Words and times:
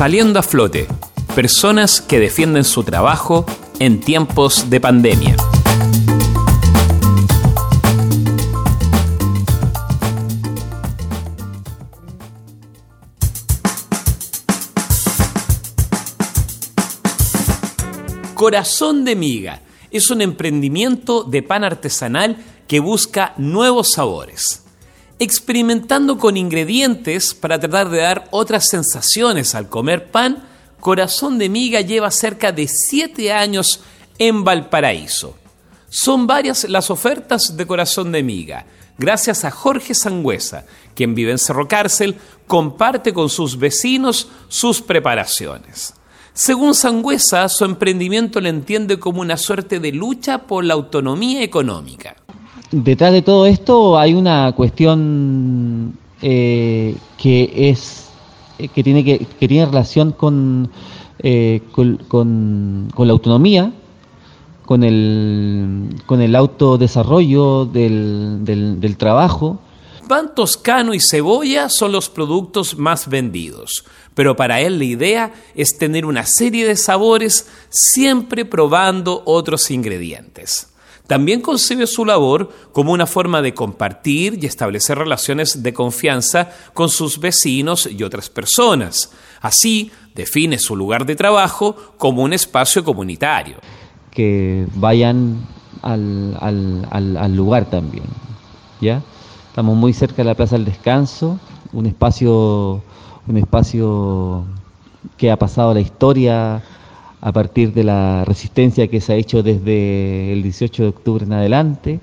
Saliendo 0.00 0.38
a 0.38 0.42
flote, 0.42 0.88
personas 1.34 2.00
que 2.00 2.18
defienden 2.18 2.64
su 2.64 2.82
trabajo 2.84 3.44
en 3.78 4.00
tiempos 4.00 4.70
de 4.70 4.80
pandemia. 4.80 5.36
Corazón 18.32 19.04
de 19.04 19.16
Miga 19.16 19.60
es 19.90 20.10
un 20.10 20.22
emprendimiento 20.22 21.24
de 21.24 21.42
pan 21.42 21.62
artesanal 21.62 22.38
que 22.66 22.80
busca 22.80 23.34
nuevos 23.36 23.92
sabores, 23.92 24.59
experimentando 25.20 26.18
con 26.18 26.38
ingredientes 26.38 27.34
para 27.34 27.60
tratar 27.60 27.90
de 27.90 27.98
dar 27.98 28.26
otras 28.30 28.68
sensaciones 28.68 29.54
al 29.54 29.68
comer 29.68 30.10
pan. 30.10 30.48
Corazón 30.80 31.36
de 31.38 31.50
Miga 31.50 31.82
lleva 31.82 32.10
cerca 32.10 32.52
de 32.52 32.66
7 32.66 33.30
años 33.30 33.80
en 34.18 34.44
Valparaíso. 34.44 35.36
Son 35.90 36.26
varias 36.26 36.64
las 36.70 36.90
ofertas 36.90 37.54
de 37.54 37.66
Corazón 37.66 38.12
de 38.12 38.22
Miga. 38.22 38.64
Gracias 38.96 39.44
a 39.44 39.50
Jorge 39.50 39.92
Sangüesa, 39.92 40.64
quien 40.94 41.14
vive 41.14 41.32
en 41.32 41.38
Cerro 41.38 41.68
Cárcel, 41.68 42.16
comparte 42.46 43.12
con 43.12 43.28
sus 43.28 43.58
vecinos 43.58 44.28
sus 44.48 44.80
preparaciones. 44.80 45.94
Según 46.32 46.74
Sangüesa, 46.74 47.46
su 47.50 47.66
emprendimiento 47.66 48.40
le 48.40 48.48
entiende 48.48 48.98
como 48.98 49.20
una 49.20 49.36
suerte 49.36 49.80
de 49.80 49.92
lucha 49.92 50.46
por 50.46 50.64
la 50.64 50.74
autonomía 50.74 51.42
económica. 51.42 52.16
Detrás 52.70 53.12
de 53.12 53.22
todo 53.22 53.46
esto 53.46 53.98
hay 53.98 54.14
una 54.14 54.52
cuestión 54.52 55.98
eh, 56.22 56.96
que 57.16 57.52
es 57.70 58.08
eh, 58.58 58.68
que 58.68 58.84
tiene 58.84 59.04
que, 59.04 59.26
relación 59.64 60.12
con, 60.12 60.70
eh, 61.18 61.62
con, 61.72 62.88
la 62.96 63.12
autonomía, 63.12 63.72
con 64.64 64.84
el, 64.84 65.96
con 66.06 66.20
el 66.20 66.36
autodesarrollo 66.36 67.64
del, 67.64 68.44
del, 68.44 68.80
del 68.80 68.96
trabajo. 68.96 69.60
Pan 70.08 70.34
toscano 70.34 70.94
y 70.94 71.00
cebolla 71.00 71.68
son 71.68 71.92
los 71.92 72.08
productos 72.08 72.76
más 72.76 73.08
vendidos 73.08 73.84
pero 74.14 74.36
para 74.36 74.60
él 74.60 74.78
la 74.78 74.84
idea 74.84 75.34
es 75.54 75.78
tener 75.78 76.04
una 76.04 76.26
serie 76.26 76.66
de 76.66 76.76
sabores 76.76 77.48
siempre 77.68 78.44
probando 78.44 79.22
otros 79.24 79.70
ingredientes. 79.70 80.69
También 81.10 81.40
concibe 81.40 81.88
su 81.88 82.04
labor 82.04 82.50
como 82.70 82.92
una 82.92 83.04
forma 83.04 83.42
de 83.42 83.52
compartir 83.52 84.38
y 84.40 84.46
establecer 84.46 84.96
relaciones 84.96 85.60
de 85.60 85.72
confianza 85.72 86.50
con 86.72 86.88
sus 86.88 87.18
vecinos 87.18 87.88
y 87.90 88.04
otras 88.04 88.30
personas. 88.30 89.10
Así, 89.40 89.90
define 90.14 90.56
su 90.60 90.76
lugar 90.76 91.04
de 91.06 91.16
trabajo 91.16 91.74
como 91.98 92.22
un 92.22 92.32
espacio 92.32 92.84
comunitario. 92.84 93.56
Que 94.12 94.68
vayan 94.76 95.44
al, 95.82 96.38
al 96.88 97.34
lugar 97.34 97.68
también. 97.68 98.04
¿ya? 98.80 99.02
Estamos 99.48 99.76
muy 99.76 99.92
cerca 99.92 100.18
de 100.18 100.26
la 100.26 100.36
Plaza 100.36 100.54
del 100.54 100.64
Descanso, 100.64 101.40
un 101.72 101.86
espacio 101.86 102.84
un 103.26 103.36
espacio 103.36 104.44
que 105.16 105.32
ha 105.32 105.36
pasado 105.36 105.74
la 105.74 105.80
historia 105.80 106.62
a 107.20 107.32
partir 107.32 107.72
de 107.72 107.84
la 107.84 108.24
resistencia 108.24 108.88
que 108.88 109.00
se 109.00 109.12
ha 109.12 109.16
hecho 109.16 109.42
desde 109.42 110.32
el 110.32 110.42
18 110.42 110.82
de 110.82 110.88
octubre 110.88 111.24
en 111.24 111.32
adelante. 111.32 112.00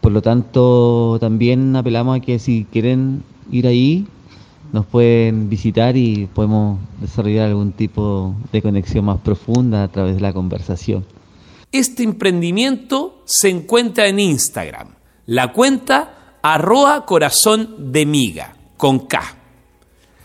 Por 0.00 0.12
lo 0.12 0.22
tanto, 0.22 1.18
también 1.20 1.74
apelamos 1.76 2.16
a 2.16 2.20
que 2.20 2.38
si 2.38 2.66
quieren 2.70 3.22
ir 3.50 3.66
ahí, 3.66 4.06
nos 4.72 4.86
pueden 4.86 5.48
visitar 5.48 5.96
y 5.96 6.26
podemos 6.26 6.78
desarrollar 7.00 7.48
algún 7.48 7.72
tipo 7.72 8.34
de 8.52 8.62
conexión 8.62 9.04
más 9.04 9.20
profunda 9.20 9.84
a 9.84 9.88
través 9.88 10.14
de 10.14 10.20
la 10.20 10.32
conversación. 10.32 11.04
Este 11.70 12.02
emprendimiento 12.02 13.22
se 13.24 13.48
encuentra 13.48 14.06
en 14.06 14.18
Instagram. 14.20 14.88
La 15.26 15.52
cuenta 15.52 16.38
arroa 16.42 17.06
corazón 17.06 17.92
de 17.92 18.06
miga, 18.06 18.56
con 18.76 19.00
K. 19.00 19.36